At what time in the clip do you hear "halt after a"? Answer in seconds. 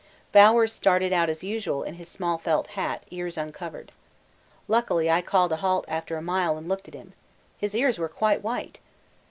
5.57-6.23